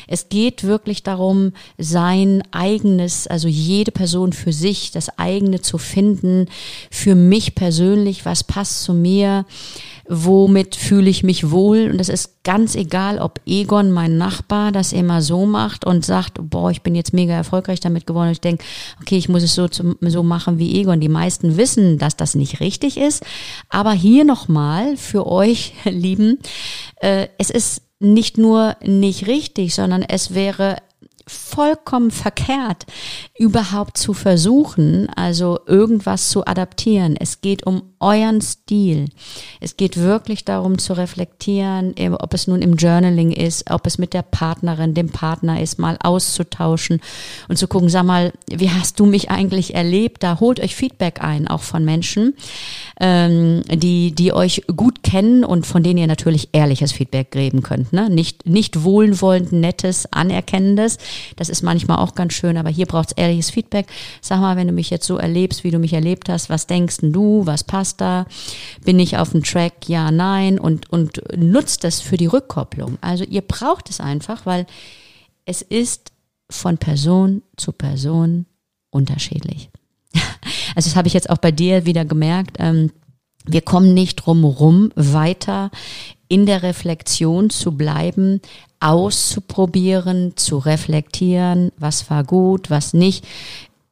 [0.07, 6.47] Es geht wirklich darum, sein eigenes, also jede Person für sich, das eigene zu finden,
[6.91, 9.45] für mich persönlich, was passt zu mir
[10.09, 11.91] womit fühle ich mich wohl.
[11.91, 16.39] Und es ist ganz egal, ob Egon, mein Nachbar, das immer so macht und sagt,
[16.41, 18.31] boah, ich bin jetzt mega erfolgreich damit geworden.
[18.31, 18.65] Ich denke,
[19.01, 21.01] okay, ich muss es so, so machen wie Egon.
[21.01, 23.25] Die meisten wissen, dass das nicht richtig ist.
[23.71, 26.39] Aber hier nochmal für euch, Lieben,
[26.97, 30.77] äh, es ist nicht nur nicht richtig, sondern es wäre
[31.27, 32.87] vollkommen verkehrt,
[33.39, 37.17] überhaupt zu versuchen, also irgendwas zu adaptieren.
[37.19, 39.09] Es geht um euren Stil.
[39.61, 44.13] Es geht wirklich darum zu reflektieren, ob es nun im Journaling ist, ob es mit
[44.13, 47.01] der Partnerin, dem Partner ist, mal auszutauschen
[47.49, 50.23] und zu gucken, sag mal, wie hast du mich eigentlich erlebt?
[50.23, 52.35] Da holt euch Feedback ein, auch von Menschen,
[53.01, 57.93] ähm, die, die euch gut kennen und von denen ihr natürlich ehrliches Feedback geben könnt.
[57.95, 58.11] Ne?
[58.11, 60.99] Nicht, nicht wohlwollend, nettes, anerkennendes.
[61.37, 63.87] Das ist manchmal auch ganz schön, aber hier braucht es ehrliches Feedback.
[64.21, 66.99] Sag mal, wenn du mich jetzt so erlebst, wie du mich erlebt hast, was denkst
[67.03, 68.27] du, was passt da?
[68.85, 69.89] Bin ich auf dem Track?
[69.89, 70.59] Ja, nein.
[70.59, 72.99] Und, und nutzt das für die Rückkopplung.
[73.01, 74.67] Also ihr braucht es einfach, weil
[75.45, 76.13] es ist
[76.51, 78.47] von Person zu Person
[78.91, 79.71] unterschiedlich.
[80.77, 82.57] Also das habe ich jetzt auch bei dir wieder gemerkt.
[82.59, 82.91] Ähm,
[83.47, 85.71] wir kommen nicht drum rum, weiter
[86.29, 88.41] in der Reflexion zu bleiben,
[88.85, 93.25] auszuprobieren, zu reflektieren, was war gut, was nicht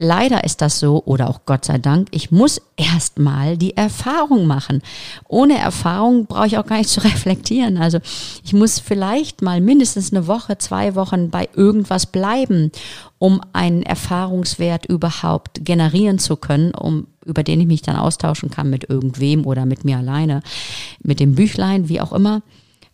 [0.02, 4.83] leider ist das so, oder auch Gott sei Dank, ich muss erstmal die Erfahrung machen.
[5.28, 7.78] Ohne Erfahrung brauche ich auch gar nicht zu reflektieren.
[7.78, 7.98] Also
[8.44, 12.72] ich muss vielleicht mal mindestens eine Woche, zwei Wochen bei irgendwas bleiben,
[13.18, 18.68] um einen Erfahrungswert überhaupt generieren zu können, um über den ich mich dann austauschen kann
[18.68, 20.42] mit irgendwem oder mit mir alleine,
[21.00, 22.42] mit dem Büchlein, wie auch immer,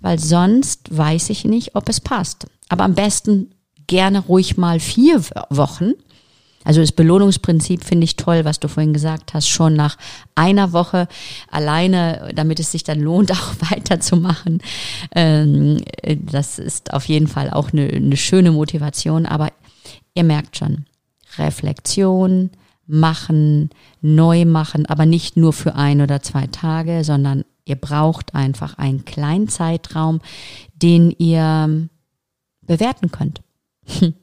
[0.00, 2.46] weil sonst weiß ich nicht, ob es passt.
[2.68, 3.50] Aber am besten
[3.87, 5.92] gerne ruhig mal vier Wochen,
[6.64, 9.96] also das Belohnungsprinzip finde ich toll, was du vorhin gesagt hast, schon nach
[10.34, 11.08] einer Woche
[11.50, 14.61] alleine, damit es sich dann lohnt, auch weiterzumachen.
[15.14, 15.80] Ähm,
[16.16, 19.50] das ist auf jeden Fall auch eine, eine schöne Motivation, aber
[20.14, 20.84] ihr merkt schon,
[21.38, 22.50] Reflexion,
[22.87, 28.78] machen, neu machen, aber nicht nur für ein oder zwei Tage, sondern ihr braucht einfach
[28.78, 30.20] einen kleinen Zeitraum,
[30.74, 31.88] den ihr
[32.62, 33.42] bewerten könnt.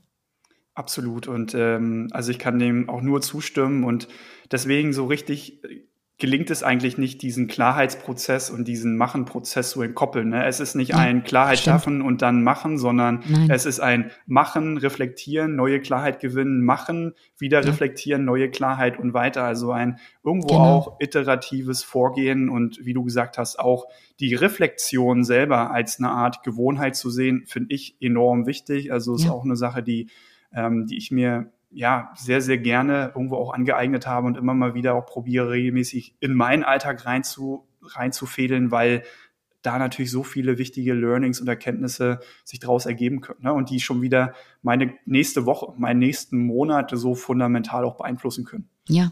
[0.73, 1.27] Absolut.
[1.27, 3.83] Und ähm, also ich kann dem auch nur zustimmen.
[3.83, 4.07] Und
[4.51, 5.61] deswegen so richtig
[6.17, 10.29] gelingt es eigentlich nicht, diesen Klarheitsprozess und diesen Machenprozess zu entkoppeln.
[10.29, 10.45] Ne?
[10.45, 11.73] Es ist nicht ja, ein Klarheit stimmt.
[11.73, 13.49] schaffen und dann machen, sondern Nein.
[13.49, 17.67] es ist ein Machen, Reflektieren, neue Klarheit gewinnen, Machen, wieder ja.
[17.67, 19.43] reflektieren, neue Klarheit und weiter.
[19.43, 20.63] Also ein irgendwo genau.
[20.63, 23.87] auch iteratives Vorgehen und wie du gesagt hast, auch
[24.21, 28.93] die Reflexion selber als eine Art Gewohnheit zu sehen, finde ich enorm wichtig.
[28.93, 29.31] Also ist ja.
[29.31, 30.07] auch eine Sache, die
[30.55, 34.73] ähm, die ich mir ja sehr, sehr gerne irgendwo auch angeeignet habe und immer mal
[34.73, 39.03] wieder auch probiere, regelmäßig in meinen Alltag rein zu, reinzufädeln, weil
[39.61, 43.51] da natürlich so viele wichtige Learnings und Erkenntnisse sich daraus ergeben können ne?
[43.51, 48.69] und die schon wieder meine nächste Woche, meinen nächsten Monat so fundamental auch beeinflussen können.
[48.87, 49.11] Ja.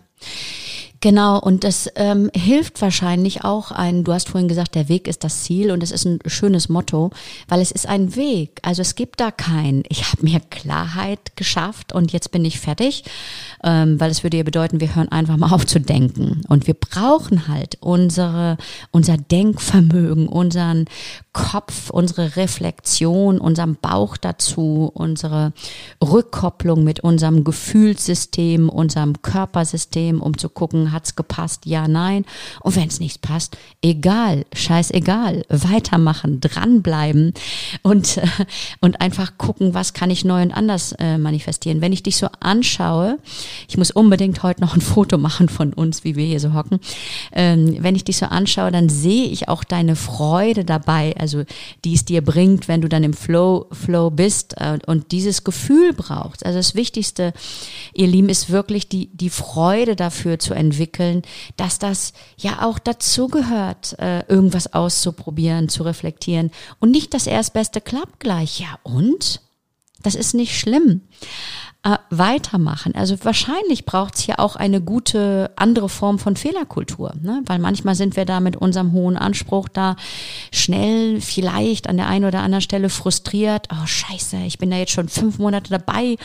[1.04, 5.26] Genau, und das ähm, hilft wahrscheinlich auch ein, du hast vorhin gesagt, der Weg ist
[5.26, 7.10] das Ziel und es ist ein schönes Motto,
[7.50, 8.62] weil es ist ein Weg.
[8.62, 13.04] Also es gibt da kein, ich habe mir Klarheit geschafft und jetzt bin ich fertig,
[13.66, 16.40] ähm, weil es würde ja bedeuten, wir hören einfach mal auf zu denken.
[16.48, 18.56] Und wir brauchen halt unsere,
[18.92, 20.86] unser Denkvermögen, unseren
[21.34, 25.52] Kopf, unsere Reflexion, unseren Bauch dazu, unsere
[26.02, 32.26] Rückkopplung mit unserem Gefühlssystem, unserem Körpersystem, um zu gucken, hat's gepasst, ja, nein.
[32.62, 37.34] Und wenn es nicht passt, egal, scheißegal, weitermachen, dranbleiben
[37.82, 38.28] und, äh,
[38.80, 41.82] und einfach gucken, was kann ich neu und anders äh, manifestieren.
[41.82, 43.18] Wenn ich dich so anschaue,
[43.68, 46.80] ich muss unbedingt heute noch ein Foto machen von uns, wie wir hier so hocken.
[47.32, 51.44] Ähm, wenn ich dich so anschaue, dann sehe ich auch deine Freude dabei, also
[51.84, 55.94] die es dir bringt, wenn du dann im Flow, Flow bist äh, und dieses Gefühl
[55.94, 56.46] brauchst.
[56.46, 57.34] Also das Wichtigste,
[57.94, 61.24] ihr Lieben, ist wirklich die, die Freude dafür zu entwickeln,
[61.58, 68.20] dass das ja auch dazugehört, äh, irgendwas auszuprobieren, zu reflektieren und nicht das Erstbeste klappt
[68.20, 68.60] gleich.
[68.60, 69.42] Ja und?
[70.04, 71.02] Das ist nicht schlimm.
[71.84, 72.96] äh, weitermachen.
[72.96, 77.42] Also wahrscheinlich braucht es hier auch eine gute andere Form von Fehlerkultur, ne?
[77.46, 79.98] weil manchmal sind wir da mit unserem hohen Anspruch da
[80.52, 83.68] schnell vielleicht an der einen oder anderen Stelle frustriert.
[83.72, 86.16] Oh scheiße, ich bin da jetzt schon fünf Monate dabei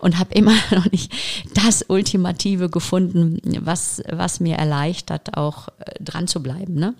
[0.00, 1.12] und habe immer noch nicht
[1.54, 6.74] das Ultimative gefunden, was, was mir erleichtert, auch äh, dran zu bleiben.
[6.74, 6.94] Ne?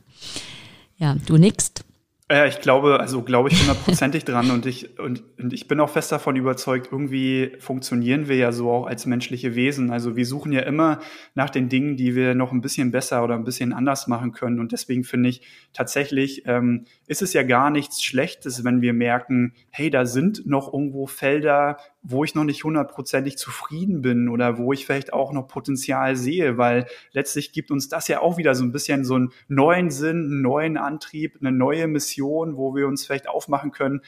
[0.99, 1.85] Ja, du nickst.
[2.31, 5.91] Ja, ich glaube, also glaube ich hundertprozentig dran und ich, und, und ich bin auch
[5.91, 9.91] fest davon überzeugt, irgendwie funktionieren wir ja so auch als menschliche Wesen.
[9.91, 11.01] Also wir suchen ja immer
[11.35, 14.59] nach den Dingen, die wir noch ein bisschen besser oder ein bisschen anders machen können.
[14.59, 15.43] Und deswegen finde ich
[15.75, 20.73] tatsächlich, ähm, ist es ja gar nichts Schlechtes, wenn wir merken, hey, da sind noch
[20.73, 25.49] irgendwo Felder, wo ich noch nicht hundertprozentig zufrieden bin oder wo ich vielleicht auch noch
[25.49, 29.33] Potenzial sehe, weil letztlich gibt uns das ja auch wieder so ein bisschen so einen
[29.49, 34.03] neuen Sinn, einen neuen Antrieb, eine neue Mission, wo wir uns vielleicht aufmachen können,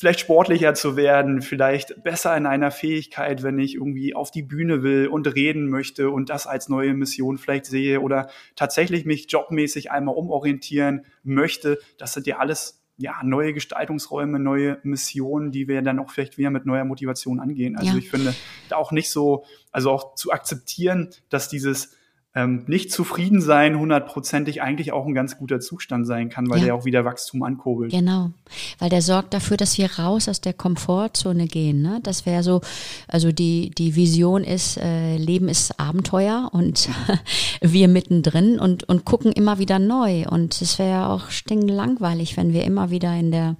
[0.00, 4.82] vielleicht sportlicher zu werden, vielleicht besser in einer Fähigkeit, wenn ich irgendwie auf die Bühne
[4.82, 9.90] will und reden möchte und das als neue Mission vielleicht sehe oder tatsächlich mich jobmäßig
[9.90, 11.78] einmal umorientieren möchte.
[11.98, 16.50] Das sind ja alles ja, neue Gestaltungsräume, neue Missionen, die wir dann auch vielleicht wieder
[16.50, 17.76] mit neuer Motivation angehen.
[17.76, 17.98] Also ja.
[17.98, 18.34] ich finde
[18.70, 21.96] da auch nicht so, also auch zu akzeptieren, dass dieses
[22.32, 26.66] ähm, nicht zufrieden sein hundertprozentig eigentlich auch ein ganz guter Zustand sein kann, weil ja.
[26.66, 27.90] der auch wieder Wachstum ankurbelt.
[27.90, 28.30] Genau,
[28.78, 31.82] weil der sorgt dafür, dass wir raus aus der Komfortzone gehen.
[31.82, 31.98] Ne?
[32.04, 32.60] Das wäre so,
[33.08, 36.88] also die, die Vision ist, äh, Leben ist Abenteuer und
[37.60, 40.24] wir mittendrin und, und gucken immer wieder neu.
[40.28, 43.56] Und es wäre auch stinklangweilig, wenn wir immer wieder in der,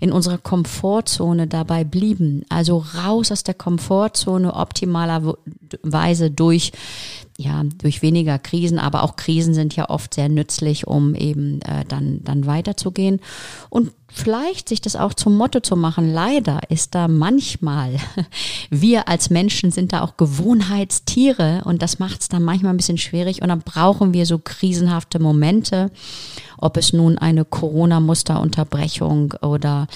[0.00, 2.46] in unserer Komfortzone dabei blieben.
[2.48, 6.72] Also raus aus der Komfortzone optimalerweise durch
[7.36, 11.84] ja, durch weniger Krisen, aber auch Krisen sind ja oft sehr nützlich, um eben äh,
[11.86, 13.20] dann, dann weiterzugehen.
[13.70, 16.12] Und vielleicht sich das auch zum Motto zu machen.
[16.12, 17.96] Leider ist da manchmal,
[18.70, 22.96] wir als Menschen sind da auch Gewohnheitstiere und das macht es dann manchmal ein bisschen
[22.98, 25.90] schwierig und dann brauchen wir so krisenhafte Momente,
[26.58, 29.88] ob es nun eine Corona-Musterunterbrechung oder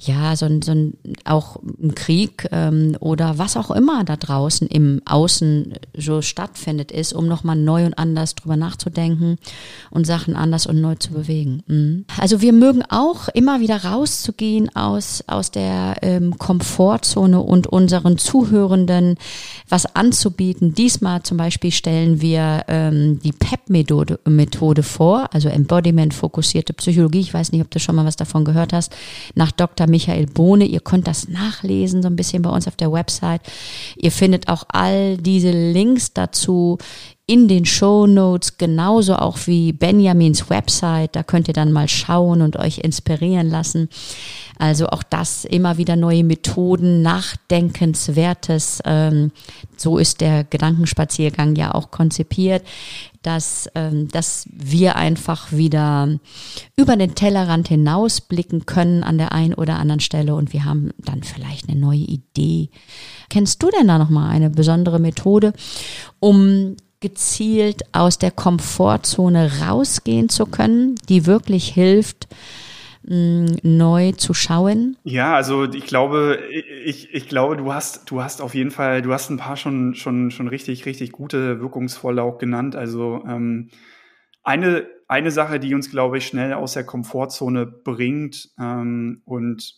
[0.00, 4.66] ja, so ein, so ein auch ein Krieg ähm, oder was auch immer da draußen
[4.66, 9.36] im Außen so stattfindet ist, um nochmal neu und anders drüber nachzudenken
[9.90, 11.62] und Sachen anders und neu zu bewegen.
[11.66, 12.04] Mhm.
[12.18, 19.16] Also wir mögen auch immer wieder rauszugehen aus, aus der ähm, Komfortzone und unseren Zuhörenden
[19.68, 20.74] was anzubieten.
[20.74, 27.20] Diesmal zum Beispiel stellen wir ähm, die PEP-Methode Methode vor, also Embodiment fokussierte Psychologie.
[27.20, 28.94] Ich weiß nicht, ob du schon mal was davon gehört hast.
[29.34, 29.86] Nach Dr.
[29.86, 30.64] Michael Bohne.
[30.64, 33.42] Ihr könnt das nachlesen, so ein bisschen bei uns auf der Website.
[33.96, 36.78] Ihr findet auch all diese Links dazu
[37.28, 41.14] in den Show Notes, genauso auch wie Benjamins Website.
[41.14, 43.90] Da könnt ihr dann mal schauen und euch inspirieren lassen.
[44.58, 48.80] Also auch das immer wieder neue Methoden, Nachdenkenswertes.
[48.86, 49.30] Ähm,
[49.76, 52.64] so ist der Gedankenspaziergang ja auch konzipiert,
[53.20, 56.08] dass, ähm, dass wir einfach wieder
[56.76, 61.22] über den Tellerrand hinausblicken können an der einen oder anderen Stelle und wir haben dann
[61.22, 62.70] vielleicht eine neue Idee.
[63.28, 65.52] Kennst du denn da nochmal eine besondere Methode,
[66.20, 72.28] um gezielt aus der Komfortzone rausgehen zu können, die wirklich hilft,
[73.04, 74.96] mm, neu zu schauen?
[75.04, 76.40] Ja, also ich glaube,
[76.84, 79.94] ich, ich glaube, du hast, du hast auf jeden Fall, du hast ein paar schon,
[79.94, 82.74] schon, schon richtig, richtig gute, wirkungsvolle auch genannt.
[82.74, 83.70] Also ähm,
[84.42, 89.74] eine, eine Sache, die uns, glaube ich, schnell aus der Komfortzone bringt ähm, und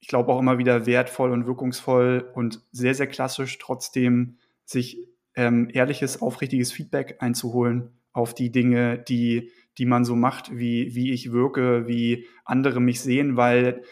[0.00, 4.98] ich glaube auch immer wieder wertvoll und wirkungsvoll und sehr, sehr klassisch trotzdem sich
[5.36, 11.12] ähm, ehrliches, aufrichtiges Feedback einzuholen auf die Dinge, die, die man so macht, wie, wie
[11.12, 13.82] ich wirke, wie andere mich sehen, weil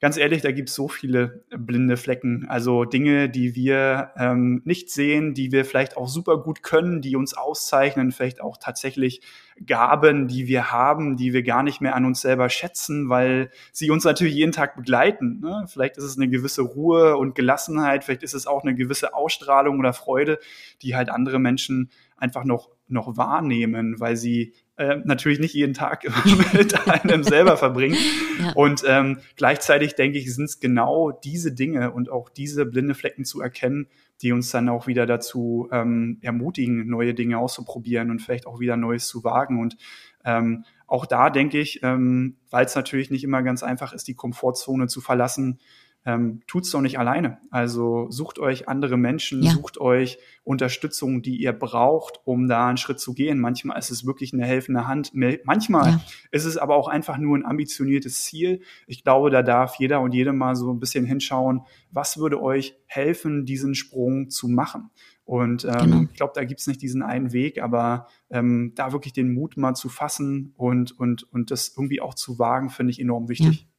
[0.00, 2.46] ganz ehrlich, da gibt es so viele blinde Flecken.
[2.48, 7.16] Also Dinge, die wir ähm, nicht sehen, die wir vielleicht auch super gut können, die
[7.16, 9.20] uns auszeichnen, vielleicht auch tatsächlich
[9.66, 13.90] Gaben, die wir haben, die wir gar nicht mehr an uns selber schätzen, weil sie
[13.90, 15.40] uns natürlich jeden Tag begleiten.
[15.40, 15.66] Ne?
[15.68, 19.78] Vielleicht ist es eine gewisse Ruhe und Gelassenheit, vielleicht ist es auch eine gewisse Ausstrahlung
[19.78, 20.38] oder Freude,
[20.82, 26.04] die halt andere Menschen einfach noch, noch wahrnehmen, weil sie äh, natürlich nicht jeden Tag
[26.52, 27.96] mit einem selber verbringen.
[28.42, 28.52] Ja.
[28.54, 33.24] Und ähm, gleichzeitig denke ich, sind es genau diese Dinge und auch diese blinde Flecken
[33.24, 33.88] zu erkennen,
[34.22, 38.76] die uns dann auch wieder dazu ähm, ermutigen, neue Dinge auszuprobieren und vielleicht auch wieder
[38.76, 39.60] Neues zu wagen.
[39.60, 39.76] Und
[40.24, 44.14] ähm, auch da denke ich, ähm, weil es natürlich nicht immer ganz einfach ist, die
[44.14, 45.60] Komfortzone zu verlassen,
[46.06, 47.38] ähm, tut's doch nicht alleine.
[47.50, 49.52] Also sucht euch andere Menschen, ja.
[49.52, 53.38] sucht euch Unterstützung, die ihr braucht, um da einen Schritt zu gehen.
[53.38, 55.12] Manchmal ist es wirklich eine helfende Hand.
[55.44, 56.00] Manchmal ja.
[56.30, 58.62] ist es aber auch einfach nur ein ambitioniertes Ziel.
[58.86, 62.76] Ich glaube, da darf jeder und jede mal so ein bisschen hinschauen, was würde euch
[62.86, 64.90] helfen, diesen Sprung zu machen.
[65.24, 66.02] Und ähm, genau.
[66.02, 69.74] ich glaube, da gibt's nicht diesen einen Weg, aber ähm, da wirklich den Mut mal
[69.74, 73.60] zu fassen und, und, und das irgendwie auch zu wagen, finde ich enorm wichtig.
[73.60, 73.69] Ja.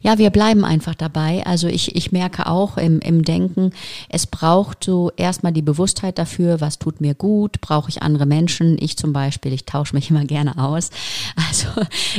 [0.00, 1.44] Ja, wir bleiben einfach dabei.
[1.46, 3.72] Also ich, ich merke auch im, im Denken,
[4.08, 8.76] es braucht so erstmal die Bewusstheit dafür, was tut mir gut, brauche ich andere Menschen.
[8.80, 10.90] Ich zum Beispiel, ich tausche mich immer gerne aus.
[11.48, 11.68] Also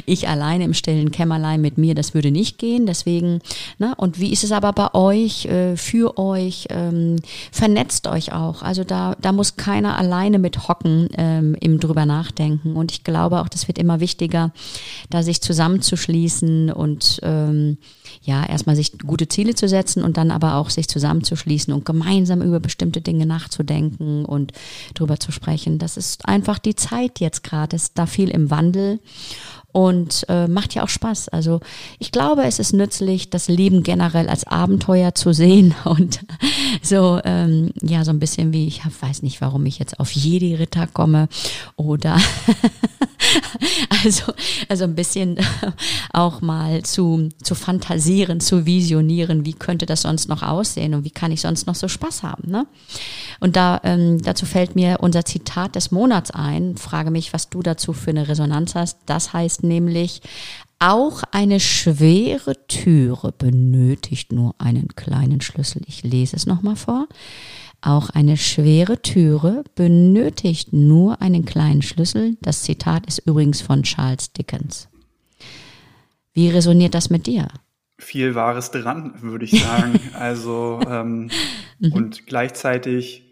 [0.05, 2.85] ich alleine im stillen Kämmerlein mit mir, das würde nicht gehen.
[2.85, 3.41] Deswegen,
[3.77, 6.67] ne, und wie ist es aber bei euch, äh, für euch?
[6.69, 7.17] Ähm,
[7.51, 8.61] vernetzt euch auch.
[8.61, 12.75] Also da, da muss keiner alleine mit hocken ähm, im drüber nachdenken.
[12.75, 14.51] Und ich glaube auch, das wird immer wichtiger,
[15.09, 17.77] da sich zusammenzuschließen und ähm,
[18.21, 22.41] ja, erstmal sich gute Ziele zu setzen und dann aber auch sich zusammenzuschließen und gemeinsam
[22.41, 24.53] über bestimmte Dinge nachzudenken und
[24.93, 25.79] drüber zu sprechen.
[25.79, 27.75] Das ist einfach die Zeit jetzt gerade.
[27.75, 28.99] Es ist da viel im Wandel
[29.71, 31.29] und äh, macht ja auch Spaß.
[31.29, 31.59] Also
[31.99, 36.21] ich glaube, es ist nützlich, das Leben generell als Abenteuer zu sehen und
[36.81, 40.11] so ähm, ja so ein bisschen wie ich hab, weiß nicht, warum ich jetzt auf
[40.11, 41.29] Jedi Ritter komme
[41.75, 42.17] oder
[44.03, 44.33] also
[44.67, 45.37] also ein bisschen
[46.13, 47.98] auch mal zu zu fantasieren,
[48.39, 51.87] zu visionieren, wie könnte das sonst noch aussehen und wie kann ich sonst noch so
[51.87, 52.65] Spaß haben, ne?
[53.39, 56.77] Und da ähm, dazu fällt mir unser Zitat des Monats ein.
[56.77, 58.97] Frage mich, was du dazu für eine Resonanz hast.
[59.05, 60.21] Das heißt nämlich,
[60.79, 65.81] auch eine schwere Türe benötigt nur einen kleinen Schlüssel.
[65.87, 67.07] Ich lese es nochmal vor.
[67.81, 72.37] Auch eine schwere Türe benötigt nur einen kleinen Schlüssel.
[72.41, 74.89] Das Zitat ist übrigens von Charles Dickens.
[76.33, 77.47] Wie resoniert das mit dir?
[77.99, 79.99] Viel Wahres dran, würde ich sagen.
[80.13, 81.29] also ähm,
[81.79, 81.93] mhm.
[81.93, 83.25] und gleichzeitig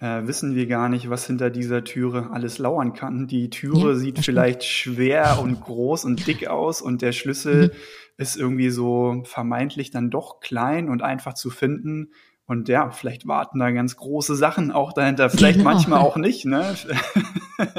[0.00, 3.26] äh, wissen wir gar nicht, was hinter dieser Türe alles lauern kann.
[3.26, 7.70] Die Türe ja, sieht vielleicht schwer und groß und dick aus und der Schlüssel mhm.
[8.16, 12.10] ist irgendwie so vermeintlich dann doch klein und einfach zu finden.
[12.48, 15.30] Und ja, vielleicht warten da ganz große Sachen auch dahinter.
[15.30, 15.70] Vielleicht genau.
[15.70, 16.76] manchmal auch nicht, ne?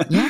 [0.09, 0.25] Ja,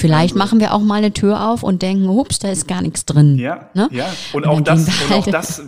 [0.00, 0.44] vielleicht also.
[0.44, 3.36] machen wir auch mal eine Tür auf und denken, ups, da ist gar nichts drin.
[3.36, 3.88] Ja, ne?
[3.92, 4.12] ja.
[4.32, 5.62] Und, und auch das, und auch das,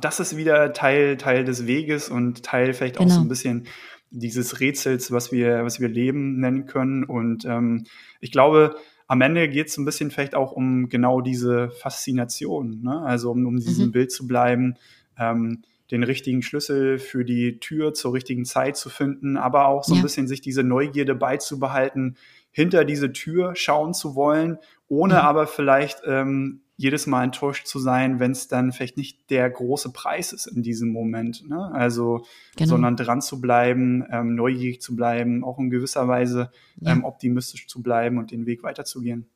[0.00, 3.06] das ist wieder Teil, Teil des Weges und Teil vielleicht genau.
[3.06, 3.26] auch so genau.
[3.26, 3.66] ein bisschen
[4.10, 7.04] dieses Rätsels, was wir, was wir Leben nennen können.
[7.04, 7.84] Und ähm,
[8.20, 8.76] ich glaube,
[9.08, 13.02] am Ende geht es ein bisschen vielleicht auch um genau diese Faszination, ne?
[13.02, 13.92] also um, um diesem mhm.
[13.92, 14.76] Bild zu bleiben,
[15.18, 19.94] ähm, den richtigen Schlüssel für die Tür zur richtigen Zeit zu finden, aber auch so
[19.94, 22.16] ein bisschen sich diese Neugierde beizubehalten,
[22.52, 25.20] hinter diese Tür schauen zu wollen, ohne mhm.
[25.20, 29.92] aber vielleicht ähm, jedes Mal enttäuscht zu sein, wenn es dann vielleicht nicht der große
[29.92, 31.48] Preis ist in diesem Moment.
[31.48, 31.70] Ne?
[31.72, 32.70] Also, genau.
[32.70, 36.92] sondern dran zu bleiben, ähm, neugierig zu bleiben, auch in gewisser Weise ja.
[36.92, 39.26] ähm, optimistisch zu bleiben und den Weg weiterzugehen.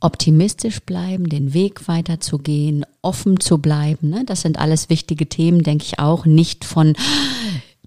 [0.00, 4.24] Optimistisch bleiben, den Weg weiterzugehen, offen zu bleiben, ne?
[4.26, 6.26] das sind alles wichtige Themen, denke ich auch.
[6.26, 6.94] Nicht von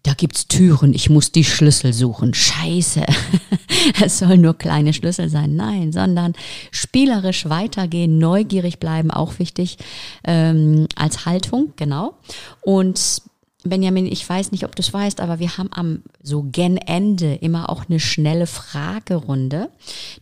[0.08, 2.34] da gibt's Türen, ich muss die Schlüssel suchen.
[2.34, 3.06] Scheiße.
[4.04, 5.58] es soll nur kleine Schlüssel sein.
[5.58, 6.34] Nein, sondern
[6.72, 9.78] spielerisch weitergehen, neugierig bleiben, auch wichtig
[10.24, 12.13] ähm, als Haltung, genau.
[12.62, 13.22] Und
[13.65, 17.36] Benjamin, ich weiß nicht, ob du es weißt, aber wir haben am so gen Ende
[17.36, 19.70] immer auch eine schnelle Fragerunde.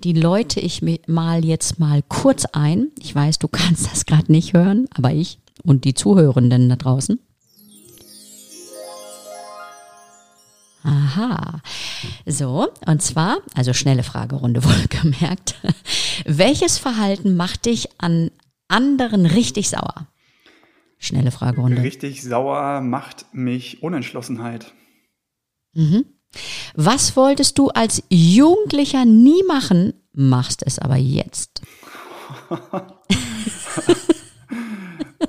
[0.03, 2.87] Die läute ich mal jetzt mal kurz ein.
[2.99, 7.19] Ich weiß, du kannst das gerade nicht hören, aber ich und die Zuhörenden da draußen.
[10.85, 11.61] Aha.
[12.27, 15.55] So, und zwar, also schnelle Fragerunde wohlgemerkt.
[16.25, 18.29] Welches Verhalten macht dich an
[18.67, 20.07] anderen richtig sauer?
[20.99, 21.81] Schnelle Fragerunde.
[21.81, 24.73] Richtig sauer macht mich Unentschlossenheit.
[25.73, 26.05] Mhm.
[26.75, 31.61] Was wolltest du als Jugendlicher nie machen, machst es aber jetzt?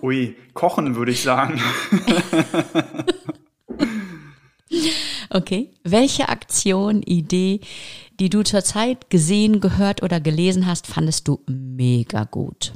[0.02, 1.60] Ui, kochen würde ich sagen.
[5.36, 5.70] Okay.
[5.84, 7.60] Welche Aktion, Idee,
[8.18, 12.72] die du zurzeit gesehen, gehört oder gelesen hast, fandest du mega gut?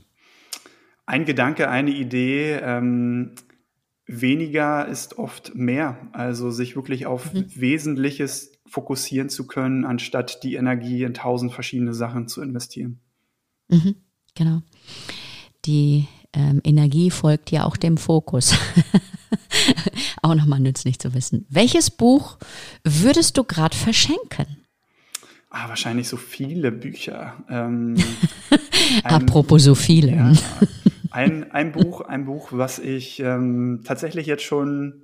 [1.07, 2.61] Ein Gedanke, eine Idee.
[2.63, 3.35] Ähm,
[4.05, 6.11] weniger ist oft mehr.
[6.13, 7.47] Also sich wirklich auf mhm.
[7.55, 13.01] Wesentliches fokussieren zu können, anstatt die Energie in tausend verschiedene Sachen zu investieren.
[13.69, 13.95] Mhm,
[14.35, 14.61] genau.
[15.65, 18.55] Die ähm, Energie folgt ja auch dem Fokus.
[20.23, 21.47] auch nochmal nützlich zu wissen.
[21.49, 22.39] Welches Buch
[22.85, 24.47] würdest du gerade verschenken?
[25.51, 27.35] Ah, wahrscheinlich so viele Bücher.
[27.49, 27.97] Ähm,
[29.05, 30.13] ein, Apropos so viele.
[30.13, 30.33] Ja,
[31.11, 35.03] ein, ein Buch, ein Buch, was ich ähm, tatsächlich jetzt schon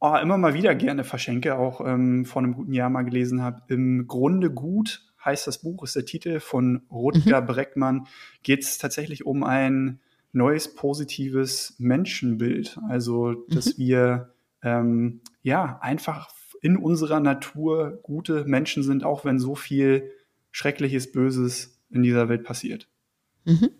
[0.00, 3.62] oh, immer mal wieder gerne verschenke, auch ähm, vor einem guten Jahr mal gelesen habe.
[3.68, 7.46] Im Grunde gut heißt das Buch, ist der Titel von Rutger mhm.
[7.46, 8.06] Breckmann.
[8.42, 10.00] Geht es tatsächlich um ein
[10.32, 12.78] neues positives Menschenbild.
[12.88, 13.82] Also, dass mhm.
[13.82, 16.28] wir ähm, ja einfach
[16.62, 20.10] in unserer Natur gute Menschen sind, auch wenn so viel
[20.50, 22.88] Schreckliches, Böses in dieser Welt passiert.
[23.44, 23.70] Mhm.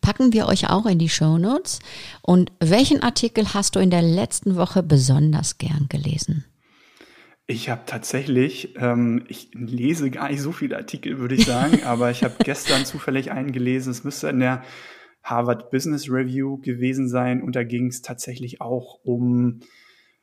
[0.00, 1.80] Packen wir euch auch in die Show Notes.
[2.22, 6.44] Und welchen Artikel hast du in der letzten Woche besonders gern gelesen?
[7.46, 12.10] Ich habe tatsächlich, ähm, ich lese gar nicht so viele Artikel, würde ich sagen, aber
[12.10, 13.90] ich habe gestern zufällig einen gelesen.
[13.90, 14.62] Es müsste in der
[15.22, 19.60] Harvard Business Review gewesen sein und da ging es tatsächlich auch um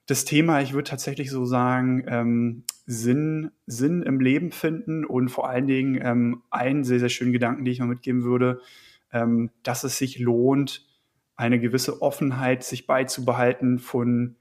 [0.10, 5.48] das Thema, ich würde tatsächlich so sagen, ähm, Sinn, Sinn im Leben finden und vor
[5.48, 8.60] allen Dingen ähm, einen sehr, sehr schönen Gedanken, den ich mal mitgeben würde,
[9.14, 10.88] ähm, dass es sich lohnt,
[11.36, 14.36] eine gewisse Offenheit sich beizubehalten von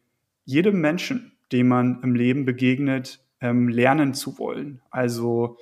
[0.46, 4.80] jedem Menschen, dem man im Leben begegnet, ähm, lernen zu wollen.
[4.90, 5.58] Also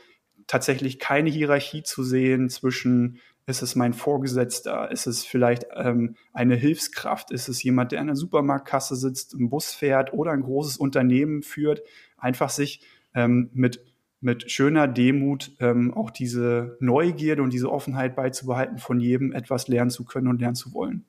[0.47, 4.91] tatsächlich keine Hierarchie zu sehen zwischen ist es mein Vorgesetzter?
[4.91, 7.31] Ist es vielleicht ähm, eine Hilfskraft?
[7.31, 11.43] Ist es jemand, der an der Supermarktkasse sitzt, im Bus fährt oder ein großes Unternehmen
[11.43, 11.83] führt?
[12.19, 12.81] Einfach sich
[13.15, 13.85] ähm, mit,
[14.21, 19.91] mit schöner Demut ähm, auch diese Neugierde und diese Offenheit beizubehalten, von jedem etwas lernen
[19.91, 21.05] zu können und lernen zu wollen.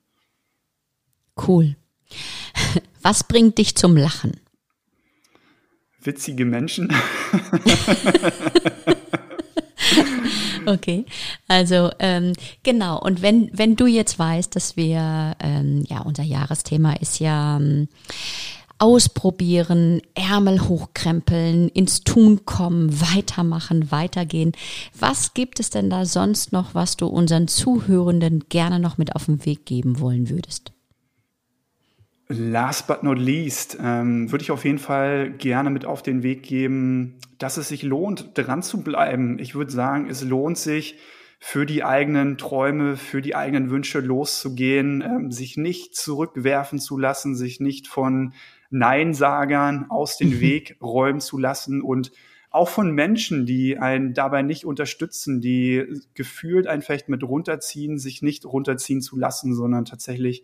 [1.48, 1.76] Cool.
[3.02, 4.40] Was bringt dich zum Lachen?
[6.02, 6.94] Witzige Menschen.
[10.78, 11.06] Okay,
[11.48, 13.00] also ähm, genau.
[13.00, 17.88] Und wenn wenn du jetzt weißt, dass wir ähm, ja unser Jahresthema ist ja ähm,
[18.78, 24.52] ausprobieren, Ärmel hochkrempeln, ins Tun kommen, weitermachen, weitergehen.
[25.00, 29.26] Was gibt es denn da sonst noch, was du unseren Zuhörenden gerne noch mit auf
[29.26, 30.74] den Weg geben wollen würdest?
[32.30, 36.44] Last but not least ähm, würde ich auf jeden Fall gerne mit auf den Weg
[36.44, 39.40] geben, dass es sich lohnt, dran zu bleiben.
[39.40, 41.00] Ich würde sagen, es lohnt sich,
[41.40, 47.36] für die eigenen Träume, für die eigenen Wünsche loszugehen, ähm, sich nicht zurückwerfen zu lassen,
[47.36, 48.34] sich nicht von
[48.70, 52.12] Neinsagern aus den Weg räumen zu lassen und
[52.50, 58.22] auch von Menschen, die einen dabei nicht unterstützen, die gefühlt einen vielleicht mit runterziehen, sich
[58.22, 60.44] nicht runterziehen zu lassen, sondern tatsächlich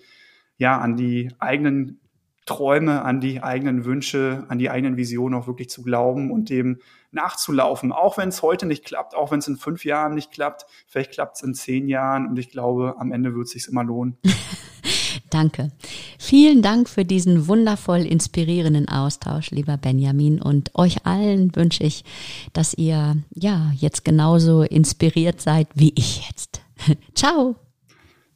[0.64, 2.00] ja, an die eigenen
[2.46, 6.80] Träume, an die eigenen Wünsche, an die eigenen Visionen auch wirklich zu glauben und dem
[7.12, 7.92] nachzulaufen.
[7.92, 11.12] Auch wenn es heute nicht klappt, auch wenn es in fünf Jahren nicht klappt, vielleicht
[11.12, 14.16] klappt es in zehn Jahren und ich glaube, am Ende wird es sich immer lohnen.
[15.30, 15.72] Danke.
[16.18, 20.42] Vielen Dank für diesen wundervoll inspirierenden Austausch, lieber Benjamin.
[20.42, 22.06] Und euch allen wünsche ich,
[22.54, 26.62] dass ihr ja jetzt genauso inspiriert seid wie ich jetzt.
[27.16, 27.56] Ciao.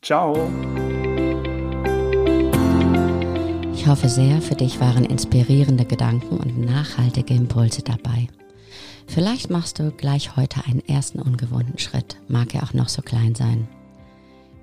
[0.02, 0.50] Ciao.
[3.88, 8.28] Ich hoffe sehr, für dich waren inspirierende Gedanken und nachhaltige Impulse dabei.
[9.08, 13.34] Vielleicht machst du gleich heute einen ersten ungewohnten Schritt, mag er auch noch so klein
[13.34, 13.70] sein.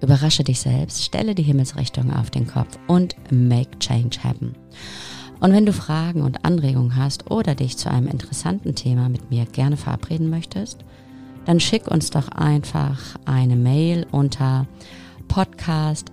[0.03, 4.57] Überrasche dich selbst, stelle die Himmelsrichtung auf den Kopf und make change happen.
[5.41, 9.47] Und wenn du Fragen und Anregungen hast oder dich zu einem interessanten Thema mit mir
[9.47, 10.85] gerne verabreden möchtest,
[11.47, 14.67] dann schick uns doch einfach eine Mail unter
[15.29, 16.13] podcast